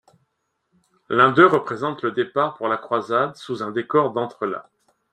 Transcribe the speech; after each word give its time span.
L'un 1.09 1.31
d'eux 1.31 1.45
représente 1.45 2.01
le 2.01 2.11
départ 2.11 2.55
pour 2.57 2.67
la 2.67 2.77
croisade 2.77 3.35
sous 3.35 3.61
un 3.61 3.69
décor 3.69 4.13
d'entrelacs. 4.13 4.65